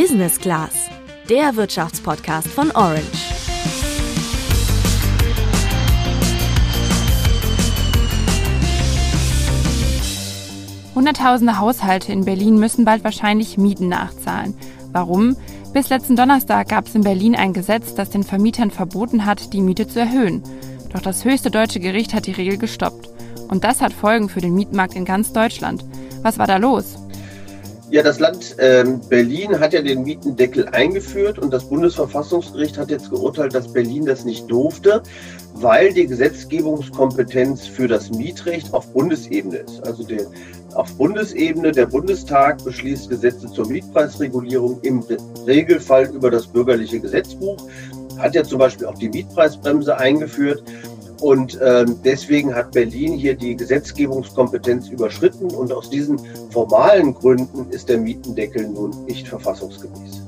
[0.00, 0.88] Business Class,
[1.28, 3.02] der Wirtschaftspodcast von Orange.
[10.94, 14.54] Hunderttausende Haushalte in Berlin müssen bald wahrscheinlich Mieten nachzahlen.
[14.92, 15.36] Warum?
[15.72, 19.60] Bis letzten Donnerstag gab es in Berlin ein Gesetz, das den Vermietern verboten hat, die
[19.60, 20.44] Miete zu erhöhen.
[20.92, 23.08] Doch das höchste deutsche Gericht hat die Regel gestoppt.
[23.48, 25.84] Und das hat Folgen für den Mietmarkt in ganz Deutschland.
[26.22, 26.98] Was war da los?
[27.90, 33.08] Ja, das Land ähm, Berlin hat ja den Mietendeckel eingeführt und das Bundesverfassungsgericht hat jetzt
[33.08, 35.02] geurteilt, dass Berlin das nicht durfte,
[35.54, 39.86] weil die Gesetzgebungskompetenz für das Mietrecht auf Bundesebene ist.
[39.86, 40.26] Also der,
[40.74, 45.02] auf Bundesebene, der Bundestag beschließt Gesetze zur Mietpreisregulierung im
[45.46, 47.56] Regelfall über das bürgerliche Gesetzbuch,
[48.18, 50.62] hat ja zum Beispiel auch die Mietpreisbremse eingeführt.
[51.20, 56.18] Und ähm, deswegen hat Berlin hier die Gesetzgebungskompetenz überschritten und aus diesen
[56.50, 60.22] formalen Gründen ist der Mietendeckel nun nicht verfassungsgemäß.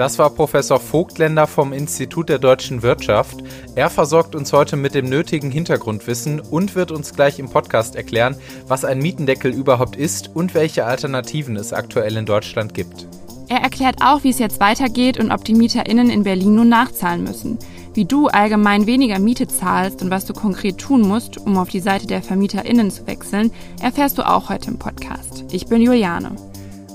[0.00, 3.44] Das war Professor Vogtländer vom Institut der deutschen Wirtschaft.
[3.74, 8.34] Er versorgt uns heute mit dem nötigen Hintergrundwissen und wird uns gleich im Podcast erklären,
[8.66, 13.06] was ein Mietendeckel überhaupt ist und welche Alternativen es aktuell in Deutschland gibt.
[13.50, 17.22] Er erklärt auch, wie es jetzt weitergeht und ob die MieterInnen in Berlin nun nachzahlen
[17.22, 17.58] müssen.
[17.92, 21.80] Wie du allgemein weniger Miete zahlst und was du konkret tun musst, um auf die
[21.80, 23.50] Seite der VermieterInnen zu wechseln,
[23.82, 25.44] erfährst du auch heute im Podcast.
[25.50, 26.36] Ich bin Juliane.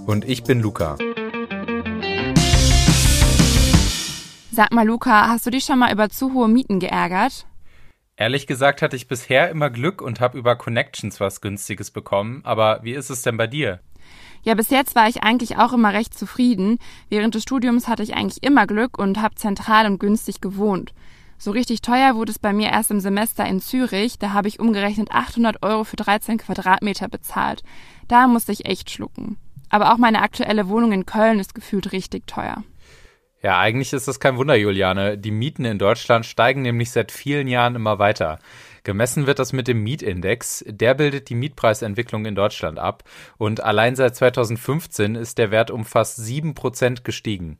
[0.05, 0.97] Und ich bin Luca.
[4.53, 7.45] Sag mal, Luca, hast du dich schon mal über zu hohe Mieten geärgert?
[8.15, 12.39] Ehrlich gesagt hatte ich bisher immer Glück und habe über Connections was Günstiges bekommen.
[12.45, 13.81] Aber wie ist es denn bei dir?
[14.45, 16.77] Ja, bis jetzt war ich eigentlich auch immer recht zufrieden.
[17.09, 20.93] Während des Studiums hatte ich eigentlich immer Glück und habe zentral und günstig gewohnt.
[21.39, 24.19] So richtig teuer wurde es bei mir erst im Semester in Zürich.
[24.19, 27.63] Da habe ich umgerechnet 800 Euro für 13 Quadratmeter bezahlt.
[28.07, 29.37] Da musste ich echt schlucken.
[29.69, 32.63] Aber auch meine aktuelle Wohnung in Köln ist gefühlt richtig teuer.
[33.41, 35.17] Ja, eigentlich ist das kein Wunder, Juliane.
[35.17, 38.39] Die Mieten in Deutschland steigen nämlich seit vielen Jahren immer weiter.
[38.85, 40.63] Gemessen wird das mit dem Mietindex.
[40.67, 43.03] Der bildet die Mietpreisentwicklung in Deutschland ab.
[43.37, 47.57] Und allein seit 2015 ist der Wert um fast sieben Prozent gestiegen.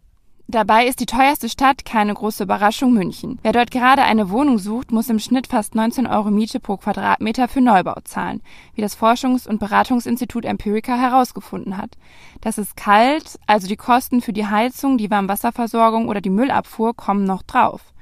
[0.47, 3.39] Dabei ist die teuerste Stadt keine große Überraschung München.
[3.41, 7.47] Wer dort gerade eine Wohnung sucht, muss im Schnitt fast 19 Euro Miete pro Quadratmeter
[7.47, 8.43] für Neubau zahlen,
[8.75, 11.97] wie das Forschungs- und Beratungsinstitut Empirica herausgefunden hat.
[12.41, 17.23] Das ist kalt, also die Kosten für die Heizung, die Warmwasserversorgung oder die Müllabfuhr kommen
[17.23, 17.94] noch drauf.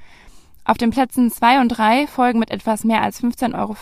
[0.66, 3.76] Auf den Plätzen 2 und 3 folgen mit etwas mehr als 15,50 Euro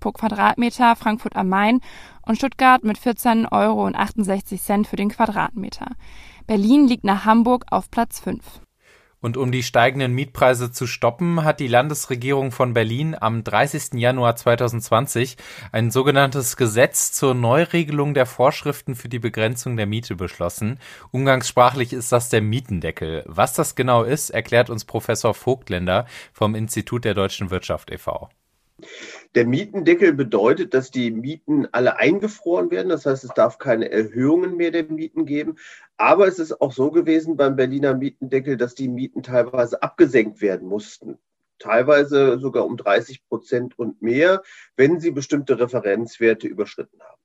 [0.00, 1.80] pro Quadratmeter Frankfurt am Main
[2.22, 5.88] und Stuttgart mit 14,68 Euro für den Quadratmeter.
[6.46, 8.62] Berlin liegt nach Hamburg auf Platz 5.
[9.22, 13.94] Und um die steigenden Mietpreise zu stoppen, hat die Landesregierung von Berlin am 30.
[13.94, 15.36] Januar 2020
[15.70, 20.80] ein sogenanntes Gesetz zur Neuregelung der Vorschriften für die Begrenzung der Miete beschlossen.
[21.12, 23.22] Umgangssprachlich ist das der Mietendeckel.
[23.26, 28.28] Was das genau ist, erklärt uns Professor Vogtländer vom Institut der deutschen Wirtschaft e.V.
[29.34, 32.88] Der Mietendeckel bedeutet, dass die Mieten alle eingefroren werden.
[32.88, 35.56] Das heißt, es darf keine Erhöhungen mehr der Mieten geben.
[35.96, 40.68] Aber es ist auch so gewesen beim Berliner Mietendeckel, dass die Mieten teilweise abgesenkt werden
[40.68, 41.18] mussten.
[41.58, 44.42] Teilweise sogar um 30 Prozent und mehr,
[44.76, 47.22] wenn sie bestimmte Referenzwerte überschritten haben.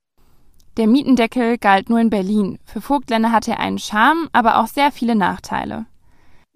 [0.78, 2.60] Der Mietendeckel galt nur in Berlin.
[2.64, 5.88] Für Vogtländer hatte er einen Charme, aber auch sehr viele Nachteile.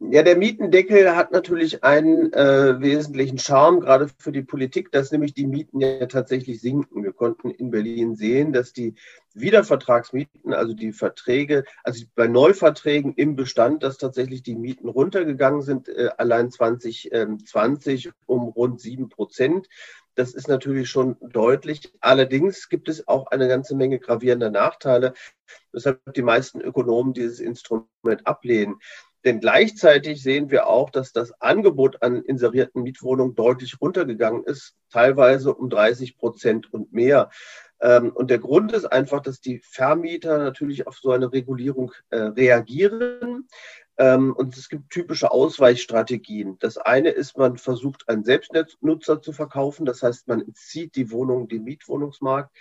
[0.10, 5.36] Ja, der Mietendeckel hat natürlich einen äh, wesentlichen Charme, gerade für die Politik, dass nämlich
[5.36, 7.04] die Mieten ja tatsächlich sinken.
[7.04, 8.96] Wir konnten in Berlin sehen, dass die
[9.36, 15.88] Wiedervertragsmieten, also die Verträge, also bei Neuverträgen im Bestand, dass tatsächlich die Mieten runtergegangen sind,
[15.88, 19.70] äh, allein 2020 ähm, um rund sieben Prozent.
[20.16, 21.94] Das ist natürlich schon deutlich.
[22.00, 25.14] Allerdings gibt es auch eine ganze Menge gravierender Nachteile,
[25.72, 28.80] weshalb die meisten Ökonomen dieses Instrument ablehnen.
[29.24, 35.54] Denn gleichzeitig sehen wir auch, dass das Angebot an inserierten Mietwohnungen deutlich runtergegangen ist, teilweise
[35.54, 37.30] um 30 Prozent und mehr.
[37.82, 42.18] Ähm, und der Grund ist einfach, dass die Vermieter natürlich auf so eine Regulierung äh,
[42.18, 43.48] reagieren.
[43.98, 46.58] Ähm, und es gibt typische Ausweichstrategien.
[46.60, 49.86] Das eine ist, man versucht, einen Selbstnutzer zu verkaufen.
[49.86, 52.56] Das heißt, man entzieht die Wohnung dem Mietwohnungsmarkt.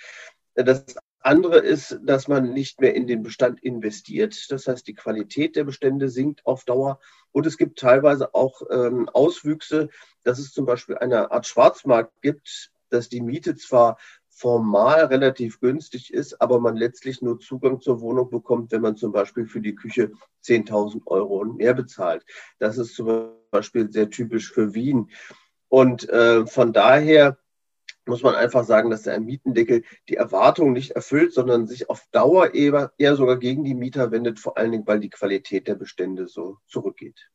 [0.55, 0.85] Das
[1.21, 4.51] andere ist, dass man nicht mehr in den Bestand investiert.
[4.51, 6.99] Das heißt, die Qualität der Bestände sinkt auf Dauer.
[7.33, 9.89] Und es gibt teilweise auch ähm, Auswüchse,
[10.25, 16.13] dass es zum Beispiel eine Art Schwarzmarkt gibt, dass die Miete zwar formal relativ günstig
[16.13, 19.75] ist, aber man letztlich nur Zugang zur Wohnung bekommt, wenn man zum Beispiel für die
[19.75, 20.13] Küche
[20.45, 22.25] 10.000 Euro und mehr bezahlt.
[22.59, 25.11] Das ist zum Beispiel sehr typisch für Wien.
[25.69, 27.39] Und äh, von daher
[28.07, 32.55] muss man einfach sagen, dass der Mietendeckel die Erwartungen nicht erfüllt, sondern sich auf Dauer
[32.55, 36.27] eher, eher sogar gegen die Mieter wendet, vor allen Dingen, weil die Qualität der Bestände
[36.27, 37.31] so zurückgeht.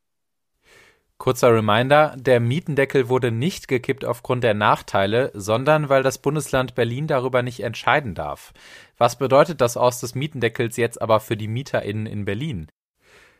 [1.17, 7.07] Kurzer Reminder, der Mietendeckel wurde nicht gekippt aufgrund der Nachteile, sondern weil das Bundesland Berlin
[7.07, 8.51] darüber nicht entscheiden darf.
[8.97, 12.67] Was bedeutet das Aus des Mietendeckels jetzt aber für die MieterInnen in Berlin?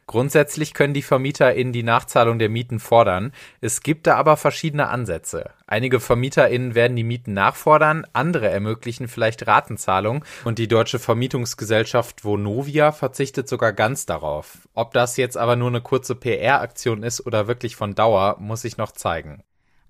[0.07, 3.31] Grundsätzlich können die VermieterInnen die Nachzahlung der Mieten fordern.
[3.60, 5.50] Es gibt da aber verschiedene Ansätze.
[5.66, 12.92] Einige VermieterInnen werden die Mieten nachfordern, andere ermöglichen vielleicht Ratenzahlung und die deutsche Vermietungsgesellschaft Vonovia
[12.92, 14.68] verzichtet sogar ganz darauf.
[14.75, 18.78] Ob das jetzt aber nur eine kurze PR-Aktion ist oder wirklich von Dauer, muss sich
[18.78, 19.44] noch zeigen.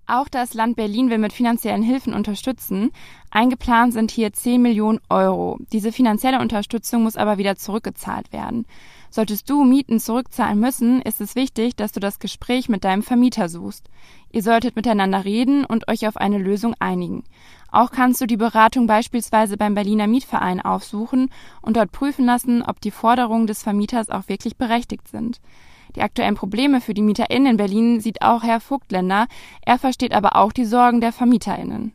[0.07, 2.91] Auch das Land Berlin will mit finanziellen Hilfen unterstützen.
[3.31, 5.57] Eingeplant sind hier 10 Millionen Euro.
[5.73, 8.67] Diese finanzielle Unterstützung muss aber wieder zurückgezahlt werden.
[9.15, 13.47] Solltest du Mieten zurückzahlen müssen, ist es wichtig, dass du das Gespräch mit deinem Vermieter
[13.47, 13.89] suchst.
[14.33, 17.23] Ihr solltet miteinander reden und euch auf eine Lösung einigen.
[17.71, 21.29] Auch kannst du die Beratung beispielsweise beim Berliner Mietverein aufsuchen
[21.61, 25.39] und dort prüfen lassen, ob die Forderungen des Vermieters auch wirklich berechtigt sind.
[25.95, 29.27] Die aktuellen Probleme für die MieterInnen in Berlin sieht auch Herr Vogtländer.
[29.61, 31.93] Er versteht aber auch die Sorgen der VermieterInnen.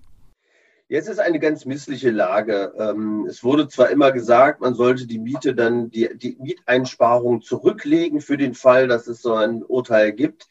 [0.90, 2.75] Jetzt ist eine ganz missliche Lage.
[2.76, 8.20] Ähm, es wurde zwar immer gesagt, man sollte die Miete dann, die, die Mieteinsparung zurücklegen
[8.20, 10.48] für den Fall, dass es so ein Urteil gibt.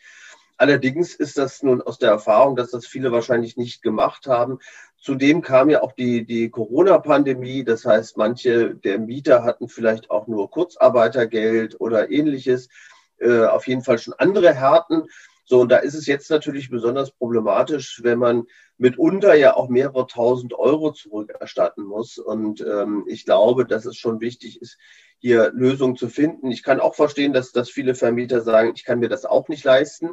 [0.56, 4.60] Allerdings ist das nun aus der Erfahrung, dass das viele wahrscheinlich nicht gemacht haben.
[4.98, 7.66] Zudem kam ja auch die, die Corona-Pandemie.
[7.66, 12.70] Das heißt, manche der Mieter hatten vielleicht auch nur Kurzarbeitergeld oder ähnliches.
[13.18, 15.04] Äh, auf jeden Fall schon andere Härten.
[15.50, 18.44] So, und da ist es jetzt natürlich besonders problematisch, wenn man
[18.78, 22.20] mitunter ja auch mehrere tausend Euro zurückerstatten muss.
[22.20, 24.78] Und ähm, ich glaube, dass es schon wichtig ist,
[25.18, 26.52] hier Lösungen zu finden.
[26.52, 29.64] Ich kann auch verstehen, dass, dass viele Vermieter sagen, ich kann mir das auch nicht
[29.64, 30.12] leisten.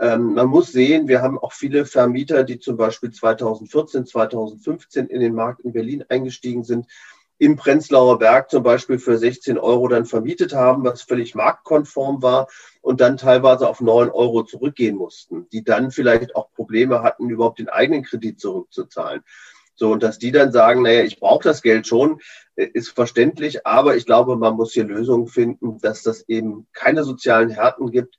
[0.00, 5.20] Ähm, man muss sehen, wir haben auch viele Vermieter, die zum Beispiel 2014, 2015 in
[5.20, 6.86] den Markt in Berlin eingestiegen sind,
[7.40, 12.48] im Prenzlauer Berg zum Beispiel für 16 Euro dann vermietet haben, was völlig marktkonform war
[12.82, 17.58] und dann teilweise auf 9 Euro zurückgehen mussten, die dann vielleicht auch Probleme hatten, überhaupt
[17.58, 19.22] den eigenen Kredit zurückzuzahlen.
[19.74, 22.20] So, und dass die dann sagen, naja, ich brauche das Geld schon,
[22.56, 27.04] äh, ist verständlich, aber ich glaube, man muss hier Lösungen finden, dass das eben keine
[27.04, 28.18] sozialen Härten gibt.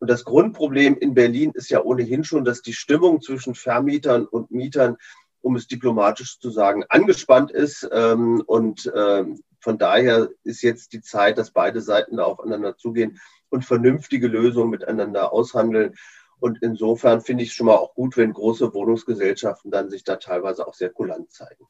[0.00, 4.50] Und das Grundproblem in Berlin ist ja ohnehin schon, dass die Stimmung zwischen Vermietern und
[4.50, 4.96] Mietern
[5.46, 7.88] um es diplomatisch zu sagen, angespannt ist.
[7.92, 13.20] Ähm, und ähm, von daher ist jetzt die Zeit, dass beide Seiten da aufeinander zugehen
[13.48, 15.94] und vernünftige Lösungen miteinander aushandeln.
[16.40, 20.16] Und insofern finde ich es schon mal auch gut, wenn große Wohnungsgesellschaften dann sich da
[20.16, 21.64] teilweise auch sehr kulant zeigen.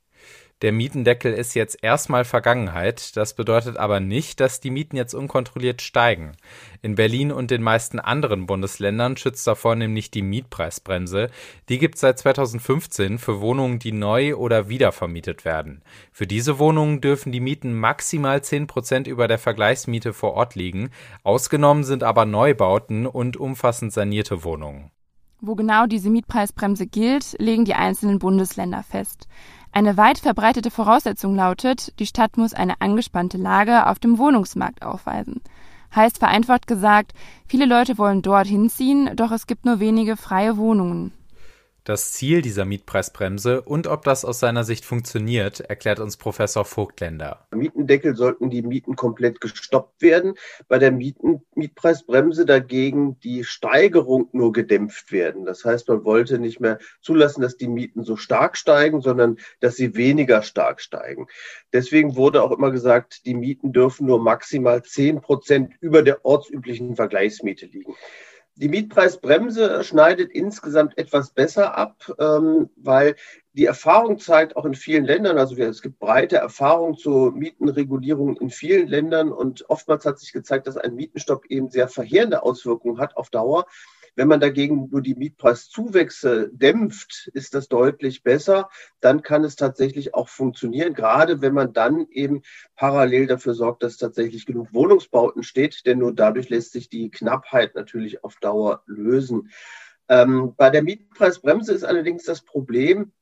[0.62, 3.14] Der Mietendeckel ist jetzt erstmal Vergangenheit.
[3.18, 6.32] Das bedeutet aber nicht, dass die Mieten jetzt unkontrolliert steigen.
[6.80, 11.28] In Berlin und den meisten anderen Bundesländern schützt davor nämlich die Mietpreisbremse.
[11.68, 15.82] Die gibt es seit 2015 für Wohnungen, die neu oder wiedervermietet werden.
[16.10, 20.88] Für diese Wohnungen dürfen die Mieten maximal 10 Prozent über der Vergleichsmiete vor Ort liegen.
[21.22, 24.90] Ausgenommen sind aber Neubauten und umfassend sanierte Wohnungen.
[25.42, 29.28] Wo genau diese Mietpreisbremse gilt, legen die einzelnen Bundesländer fest.
[29.72, 35.42] Eine weit verbreitete Voraussetzung lautet, die Stadt muss eine angespannte Lage auf dem Wohnungsmarkt aufweisen.
[35.94, 37.12] Heißt vereinfacht gesagt,
[37.46, 41.12] viele Leute wollen dort hinziehen, doch es gibt nur wenige freie Wohnungen.
[41.86, 47.46] Das Ziel dieser Mietpreisbremse und ob das aus seiner Sicht funktioniert, erklärt uns Professor Vogtländer.
[47.54, 50.34] Mietendeckel sollten die Mieten komplett gestoppt werden.
[50.66, 55.44] Bei der Mieten Mietpreisbremse dagegen die Steigerung nur gedämpft werden.
[55.44, 59.76] Das heißt, man wollte nicht mehr zulassen, dass die Mieten so stark steigen, sondern dass
[59.76, 61.28] sie weniger stark steigen.
[61.72, 66.96] Deswegen wurde auch immer gesagt, die Mieten dürfen nur maximal zehn Prozent über der ortsüblichen
[66.96, 67.94] Vergleichsmiete liegen.
[68.58, 73.14] Die Mietpreisbremse schneidet insgesamt etwas besser ab, ähm, weil
[73.52, 78.48] die Erfahrung zeigt auch in vielen Ländern, also es gibt breite Erfahrung zur Mietenregulierung in
[78.48, 83.18] vielen Ländern und oftmals hat sich gezeigt, dass ein Mietenstopp eben sehr verheerende Auswirkungen hat
[83.18, 83.66] auf Dauer.
[84.16, 88.70] Wenn man dagegen nur die Mietpreiszuwächse dämpft, ist das deutlich besser.
[89.00, 92.42] Dann kann es tatsächlich auch funktionieren, gerade wenn man dann eben
[92.74, 97.74] parallel dafür sorgt, dass tatsächlich genug Wohnungsbauten steht, denn nur dadurch lässt sich die Knappheit
[97.74, 99.50] natürlich auf Dauer lösen.
[100.08, 103.12] Ähm, bei der Mietpreisbremse ist allerdings das Problem,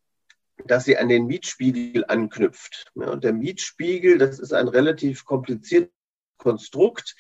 [0.67, 2.93] dass sie an den Mietspiegel anknüpft.
[2.95, 5.93] Ja, und der Mietspiegel, das ist ein relativ kompliziertes
[6.37, 7.17] Konstrukt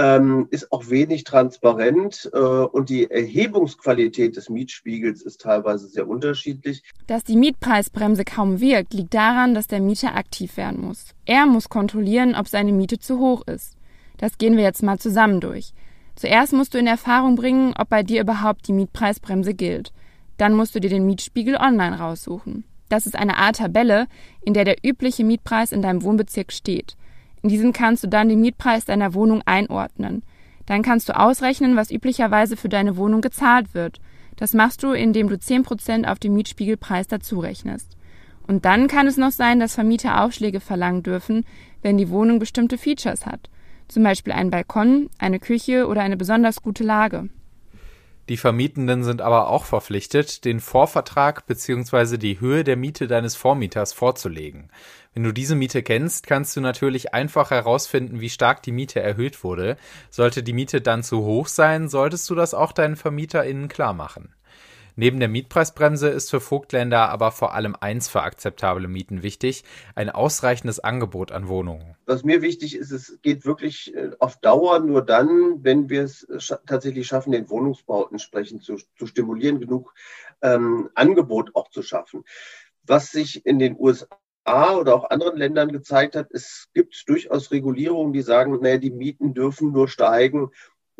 [0.00, 6.82] ähm, ist auch wenig transparent äh, und die Erhebungsqualität des Mietspiegels ist teilweise sehr unterschiedlich.
[7.06, 11.14] Dass die Mietpreisbremse kaum wirkt, liegt daran, dass der Mieter aktiv werden muss.
[11.26, 13.76] Er muss kontrollieren, ob seine Miete zu hoch ist.
[14.16, 15.72] Das gehen wir jetzt mal zusammen durch.
[16.16, 19.92] Zuerst musst du in Erfahrung bringen, ob bei dir überhaupt die Mietpreisbremse gilt.
[20.38, 22.64] Dann musst du dir den Mietspiegel online raussuchen.
[22.88, 24.06] Das ist eine Art Tabelle,
[24.42, 26.96] in der der übliche Mietpreis in deinem Wohnbezirk steht.
[27.42, 30.22] In diesem kannst du dann den Mietpreis deiner Wohnung einordnen.
[30.66, 34.00] Dann kannst du ausrechnen, was üblicherweise für deine Wohnung gezahlt wird.
[34.36, 37.96] Das machst du, indem du 10% auf den Mietspiegelpreis dazu rechnest.
[38.46, 41.44] Und dann kann es noch sein, dass Vermieter Aufschläge verlangen dürfen,
[41.82, 43.50] wenn die Wohnung bestimmte Features hat.
[43.88, 47.28] Zum Beispiel einen Balkon, eine Küche oder eine besonders gute Lage.
[48.30, 52.16] Die Vermietenden sind aber auch verpflichtet, den Vorvertrag bzw.
[52.16, 54.70] die Höhe der Miete deines Vormieters vorzulegen.
[55.14, 59.42] Wenn du diese Miete kennst, kannst du natürlich einfach herausfinden, wie stark die Miete erhöht
[59.42, 59.76] wurde.
[60.10, 64.32] Sollte die Miete dann zu hoch sein, solltest du das auch deinen VermieterInnen klar machen.
[65.00, 69.64] Neben der Mietpreisbremse ist für Vogtländer aber vor allem eins für akzeptable Mieten wichtig,
[69.94, 71.96] ein ausreichendes Angebot an Wohnungen.
[72.04, 76.26] Was mir wichtig ist, es geht wirklich äh, auf Dauer nur dann, wenn wir es
[76.66, 79.94] tatsächlich schaffen, den Wohnungsbau entsprechend zu, zu stimulieren, genug
[80.42, 82.22] ähm, Angebot auch zu schaffen.
[82.82, 84.06] Was sich in den USA
[84.76, 89.32] oder auch anderen Ländern gezeigt hat, es gibt durchaus Regulierungen, die sagen, naja, die Mieten
[89.32, 90.50] dürfen nur steigen,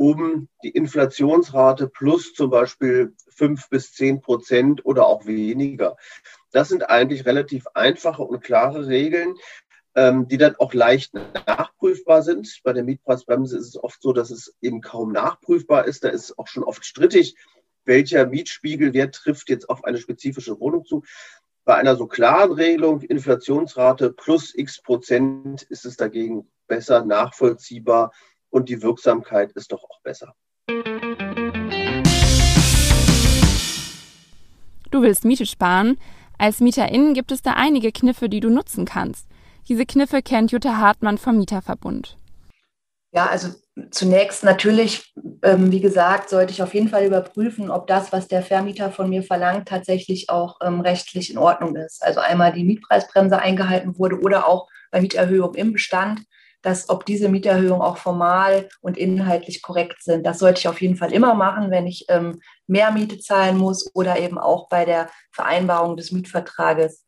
[0.01, 5.99] um die Inflationsrate plus zum Beispiel fünf bis zehn Prozent oder auch weniger.
[6.53, 9.35] Das sind eigentlich relativ einfache und klare Regeln,
[9.95, 12.61] ähm, die dann auch leicht nachprüfbar sind.
[12.65, 16.03] Bei der Mietpreisbremse ist es oft so, dass es eben kaum nachprüfbar ist.
[16.03, 17.37] Da ist auch schon oft strittig,
[17.85, 21.03] welcher Mietspiegelwert trifft jetzt auf eine spezifische Wohnung zu.
[21.67, 28.13] Bei einer so klaren Regelung, Inflationsrate plus x Prozent, ist es dagegen besser nachvollziehbar
[28.51, 30.35] und die Wirksamkeit ist doch auch besser.
[34.91, 35.99] Du willst Miete sparen?
[36.37, 39.27] Als Mieterin gibt es da einige Kniffe, die du nutzen kannst.
[39.69, 42.17] Diese Kniffe kennt Jutta Hartmann vom Mieterverbund.
[43.13, 43.49] Ja, also
[43.91, 48.43] zunächst natürlich, ähm, wie gesagt, sollte ich auf jeden Fall überprüfen, ob das, was der
[48.43, 52.03] Vermieter von mir verlangt, tatsächlich auch ähm, rechtlich in Ordnung ist.
[52.03, 56.21] Also einmal die Mietpreisbremse eingehalten wurde oder auch bei Mieterhöhung im Bestand,
[56.63, 60.27] dass ob diese Mieterhöhungen auch formal und inhaltlich korrekt sind.
[60.27, 63.91] Das sollte ich auf jeden Fall immer machen, wenn ich ähm, mehr Miete zahlen muss
[63.95, 67.05] oder eben auch bei der Vereinbarung des Mietvertrages.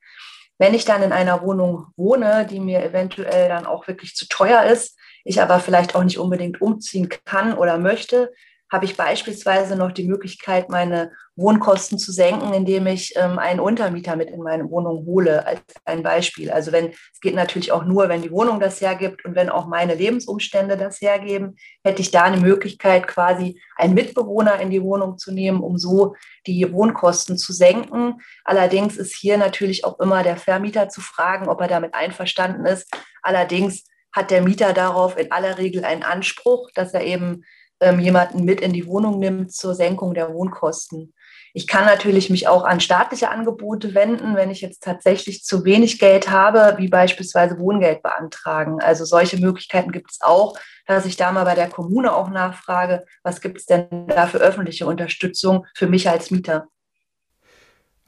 [0.58, 4.64] Wenn ich dann in einer Wohnung wohne, die mir eventuell dann auch wirklich zu teuer
[4.64, 8.32] ist, ich aber vielleicht auch nicht unbedingt umziehen kann oder möchte,
[8.72, 14.16] habe ich beispielsweise noch die Möglichkeit, meine Wohnkosten zu senken, indem ich ähm, einen Untermieter
[14.16, 16.50] mit in meine Wohnung hole, als ein Beispiel.
[16.50, 19.66] Also wenn, es geht natürlich auch nur, wenn die Wohnung das hergibt und wenn auch
[19.66, 25.18] meine Lebensumstände das hergeben, hätte ich da eine Möglichkeit, quasi einen Mitbewohner in die Wohnung
[25.18, 26.14] zu nehmen, um so
[26.46, 28.22] die Wohnkosten zu senken.
[28.42, 32.90] Allerdings ist hier natürlich auch immer der Vermieter zu fragen, ob er damit einverstanden ist.
[33.22, 37.44] Allerdings hat der Mieter darauf in aller Regel einen Anspruch, dass er eben
[37.82, 41.12] ähm, jemanden mit in die Wohnung nimmt zur Senkung der Wohnkosten.
[41.54, 45.98] Ich kann natürlich mich auch an staatliche Angebote wenden, wenn ich jetzt tatsächlich zu wenig
[45.98, 48.80] Geld habe, wie beispielsweise Wohngeld beantragen.
[48.80, 53.04] Also solche Möglichkeiten gibt es auch, dass ich da mal bei der Kommune auch nachfrage,
[53.22, 56.68] was gibt es denn da für öffentliche Unterstützung für mich als Mieter.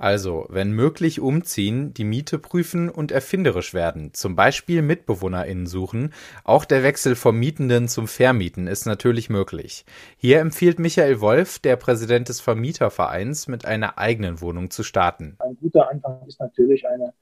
[0.04, 6.12] Also, wenn möglich umziehen, die Miete prüfen und erfinderisch werden, zum Beispiel MitbewohnerInnen suchen.
[6.44, 9.86] Auch der Wechsel vom Mietenden zum Vermieten ist natürlich möglich.
[10.18, 15.36] Hier empfiehlt Michael Wolf, der Präsident des Vermietervereins, mit einer eigenen Wohnung zu starten.
[15.38, 17.14] Ein guter Anfang ist natürlich eine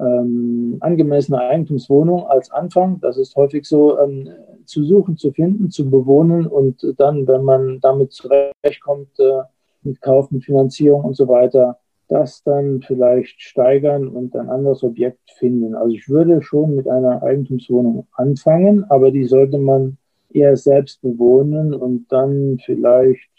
[0.00, 2.98] ähm, angemessene Eigentumswohnung als Anfang.
[3.02, 4.30] Das ist häufig so ähm,
[4.64, 9.42] zu suchen, zu finden, zu bewohnen und dann, wenn man damit zurechtkommt, äh,
[9.84, 15.30] mit Kauf, mit Finanzierung und so weiter, das dann vielleicht steigern und ein anderes Objekt
[15.38, 15.74] finden.
[15.74, 19.96] Also ich würde schon mit einer Eigentumswohnung anfangen, aber die sollte man
[20.30, 23.30] eher selbst bewohnen und dann vielleicht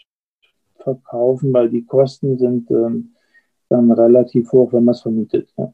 [0.78, 3.10] verkaufen, weil die Kosten sind ähm,
[3.68, 5.52] dann relativ hoch, wenn man es vermietet.
[5.56, 5.72] Ja.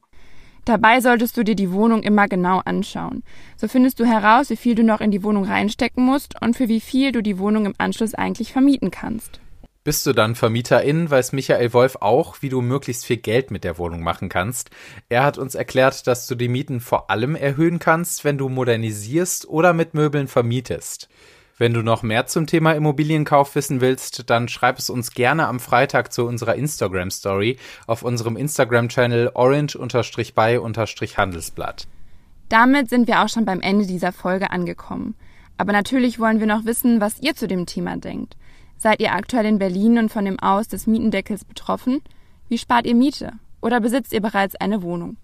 [0.64, 3.22] Dabei solltest du dir die Wohnung immer genau anschauen.
[3.56, 6.68] So findest du heraus, wie viel du noch in die Wohnung reinstecken musst und für
[6.68, 9.41] wie viel du die Wohnung im Anschluss eigentlich vermieten kannst.
[9.84, 13.78] Bist du dann Vermieterin, weiß Michael Wolf auch, wie du möglichst viel Geld mit der
[13.78, 14.70] Wohnung machen kannst.
[15.08, 19.48] Er hat uns erklärt, dass du die Mieten vor allem erhöhen kannst, wenn du modernisierst
[19.48, 21.08] oder mit Möbeln vermietest.
[21.58, 25.58] Wenn du noch mehr zum Thema Immobilienkauf wissen willst, dann schreib es uns gerne am
[25.58, 27.58] Freitag zu unserer Instagram Story
[27.88, 31.88] auf unserem Instagram-Channel orange-by-handelsblatt.
[32.48, 35.16] Damit sind wir auch schon beim Ende dieser Folge angekommen.
[35.56, 38.36] Aber natürlich wollen wir noch wissen, was ihr zu dem Thema denkt.
[38.82, 42.02] Seid ihr aktuell in Berlin und von dem Aus des Mietendeckels betroffen?
[42.48, 43.34] Wie spart ihr Miete?
[43.60, 45.18] Oder besitzt ihr bereits eine Wohnung?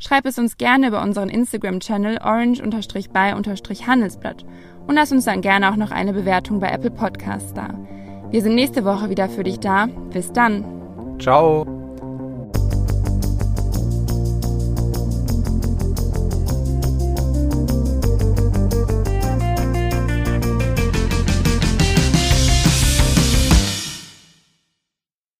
[0.00, 4.44] Schreibt es uns gerne über unseren Instagram-Channel orange-by-handelsblatt
[4.88, 7.78] und lass uns dann gerne auch noch eine Bewertung bei Apple Podcasts da.
[8.30, 9.86] Wir sind nächste Woche wieder für dich da.
[10.12, 10.64] Bis dann.
[11.20, 11.73] Ciao.